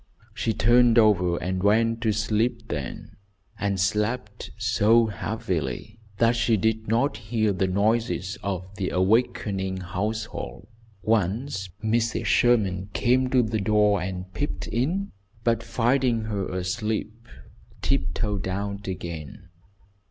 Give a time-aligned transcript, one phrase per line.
[0.33, 3.17] She turned over and went to sleep then,
[3.59, 10.69] and slept so heavily that she did not hear the noises of the awakening household.
[11.03, 12.25] Once Mrs.
[12.25, 15.11] Sherman came to the door and peeped in,
[15.43, 17.27] but, finding her asleep,
[17.83, 19.49] tiptoed out again.